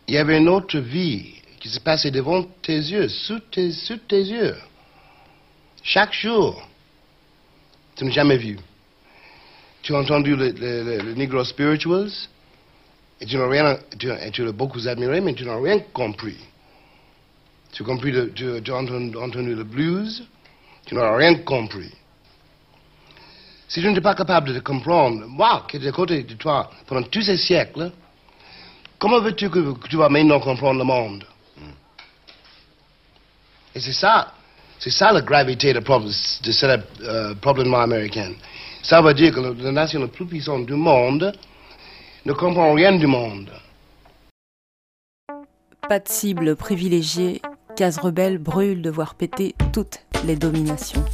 [0.08, 3.98] il y avait une autre vie qui se passait devant tes yeux, sous tes, sous
[3.98, 4.56] tes yeux.
[5.84, 6.66] Chaque jour,
[7.96, 8.58] tu n'as jamais vu.
[9.82, 12.12] Tu as entendu le, Negro Spirituals?
[13.20, 16.38] Et tu n'as rien, tu, et tu l'as beaucoup admiré, mais tu n'as rien compris.
[17.72, 20.24] Tu, compris le, tu, as entendu, le blues,
[20.86, 21.92] tu n'as rien compris.
[23.68, 27.04] Si tu n'étais pas capable de comprendre, moi qui étais à côté de toi pendant
[27.04, 27.92] tous ces siècles,
[28.98, 31.26] comment veux-tu que, tu vas maintenant comprendre le monde?
[33.76, 34.34] Et c'est ça,
[34.80, 38.32] c'est ça la gravité de, de ce euh, problème américain.
[38.84, 41.34] Ça veut dire que la nation la plus puissante du monde
[42.26, 43.52] ne comprend rien du monde.
[45.88, 47.42] Pas de cible privilégiée,
[47.76, 51.06] Case Rebelle brûle de voir péter toutes les dominations.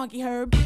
[0.00, 0.59] funky herb.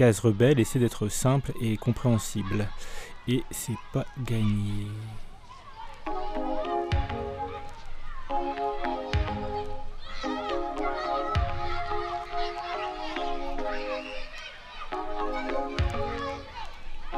[0.00, 2.66] case rebelle essaie d'être simple et compréhensible.
[3.28, 4.86] Et c'est pas gagné.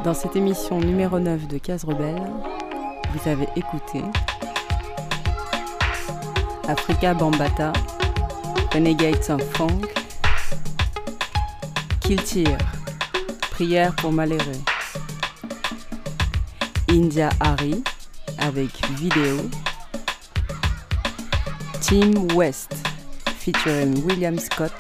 [0.03, 2.33] Dans cette émission numéro 9 de Case Rebelle,
[3.15, 4.03] vous avez écouté
[6.67, 7.73] Africa Bambata,
[8.73, 9.87] Renegades of Funk,
[12.01, 12.19] Kill
[13.63, 14.61] Prière pour malheureux.
[16.91, 17.85] India Hari
[18.39, 19.49] avec vidéo.
[21.81, 22.75] Team West
[23.39, 24.73] featuring William Scott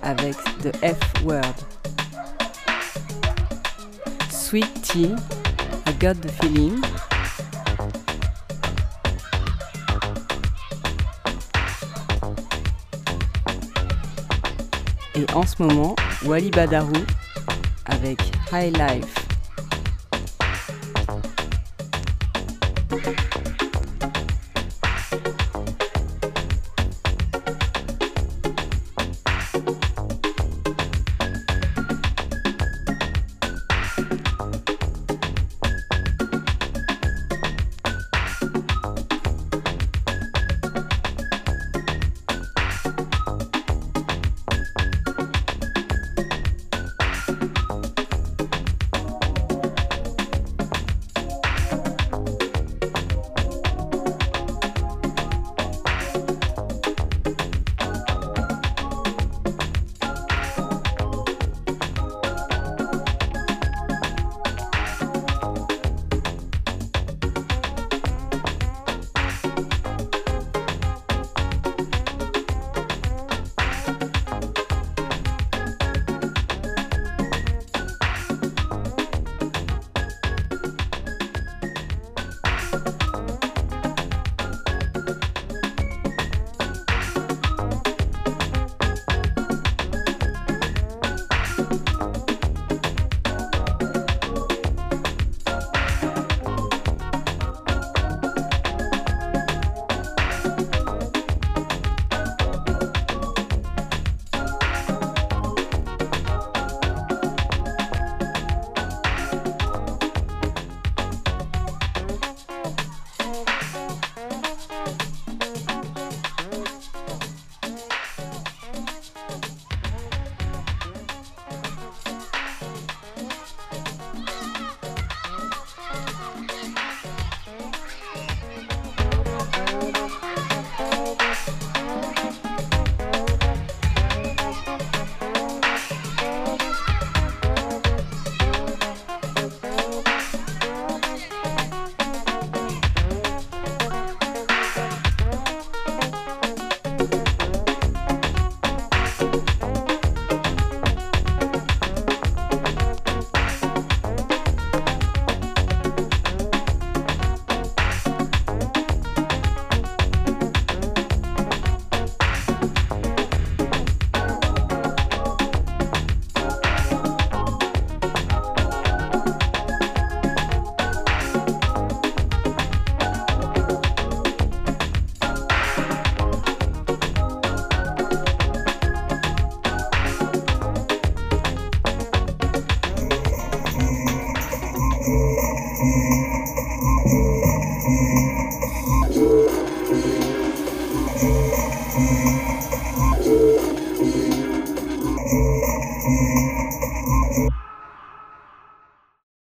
[0.00, 1.44] avec The F Word.
[4.30, 5.14] Sweet Tea,
[5.86, 6.80] I Got the Feeling.
[15.16, 16.92] Et en ce moment, Wally Badarou
[18.52, 19.21] High Life.